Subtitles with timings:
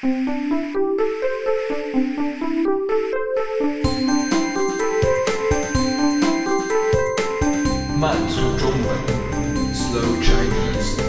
[0.00, 0.06] 慢
[8.28, 8.96] 速中文
[9.74, 11.02] ，Slow Chinese。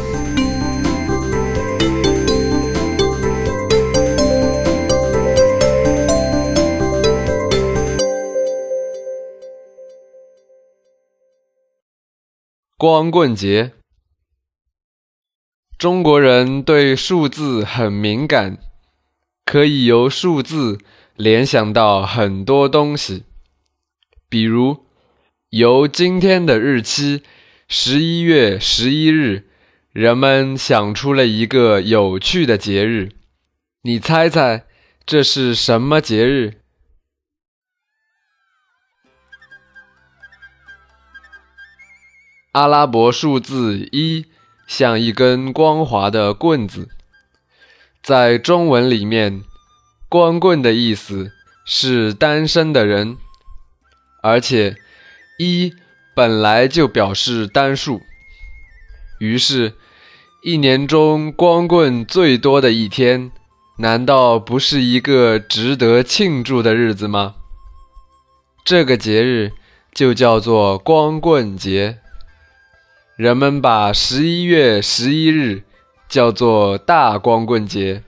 [12.75, 13.73] 光棍节，
[15.77, 18.57] 中国人对数字很敏感，
[19.49, 20.77] 可以由数字
[21.15, 23.23] 联想到很多东西，
[24.29, 24.85] 比如。
[25.49, 27.23] 由今天的日期，
[27.67, 29.47] 十一月十一日，
[29.91, 33.09] 人们想出了一个有趣的节日。
[33.81, 34.67] 你猜猜
[35.03, 36.59] 这是什么节日？
[42.51, 44.27] 阿拉伯数字一
[44.67, 46.89] 像一根光滑的棍子，
[48.09, 49.43] 在中文里面
[50.09, 51.31] ，“光棍”的意思
[51.63, 53.17] 是单身的人，
[54.23, 54.77] 而且。
[55.41, 55.73] 一
[56.13, 58.01] 本来就表示单数，
[59.19, 59.73] 于是，
[60.43, 63.31] 一年中光棍最多的一天，
[63.77, 67.35] 难道不是一个值得庆祝的日子吗？
[68.65, 69.53] 这个节日
[69.93, 71.99] 就叫做光棍节。
[73.15, 75.63] 人们把十一月十一日
[76.09, 78.03] 叫做大光棍节，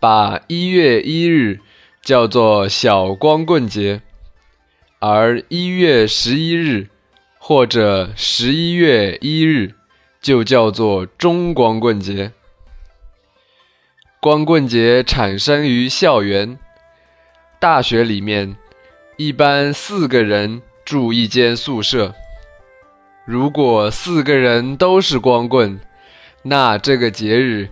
[0.00, 1.60] 把一月一日
[2.02, 4.00] 叫做小光棍节。
[4.98, 6.88] 而一月十一日
[7.38, 9.74] 或者十一月一日
[10.20, 12.32] 就叫做中光棍节。
[14.20, 16.58] 光棍节产生于校园，
[17.58, 18.56] 大学里面
[19.16, 22.14] 一般四个人住一间宿舍。
[23.24, 25.80] 如果四个人都是光棍，
[26.42, 27.70] 那这个节日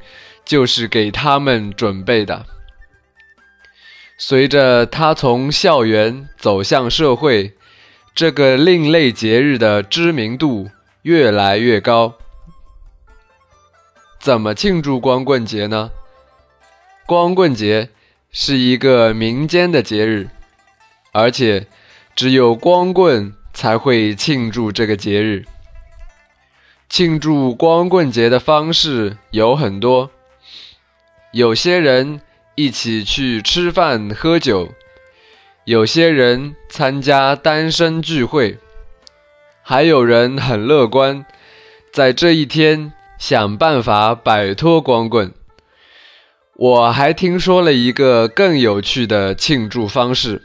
[0.48, 2.46] 就是给他们准备的。
[4.16, 7.52] 随着他从校园走向社会，
[8.14, 10.70] 这个另类节日的知名度
[11.02, 12.14] 越来越高。
[14.18, 15.90] 怎么庆祝光棍节呢？
[17.06, 17.90] 光棍节
[18.32, 20.30] 是一个民间的节日，
[21.12, 21.66] 而且
[22.16, 25.44] 只有光棍才会庆祝这个节日。
[26.88, 30.10] 庆祝光棍节的方式有很多，
[31.32, 32.20] 有些人。
[32.60, 34.74] 一起去吃饭喝酒，
[35.62, 38.58] 有些人参加单身聚会，
[39.62, 41.24] 还有人很乐观，
[41.92, 45.32] 在这一天想办法摆脱光棍。
[46.56, 50.42] 我还听说了一个更有趣的庆祝方式：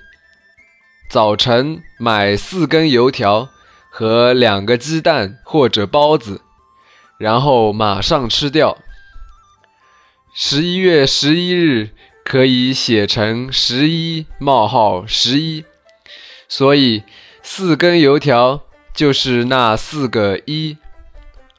[1.10, 3.50] 早晨买四根油条
[3.90, 6.42] 和两个鸡蛋或者包子，
[7.18, 8.78] 然后马上吃掉。
[10.36, 11.92] 十一月十一日
[12.26, 15.64] 可以写成十一冒号十一，
[16.50, 17.04] 所以
[17.44, 18.64] 四根油条
[18.96, 20.80] 就是那四个一，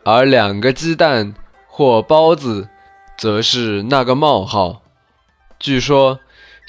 [0.02, 1.34] 而两个鸡蛋
[1.68, 2.68] 或包子
[3.16, 4.82] 则是那个冒号。
[5.60, 6.18] 据说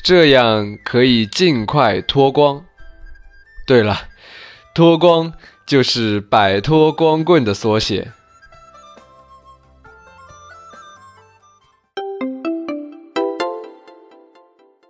[0.03, 2.63] 这样可以尽快脱光。
[3.65, 4.09] 对了，
[4.75, 5.33] 脱光
[5.65, 8.11] 就是摆脱光棍的缩写。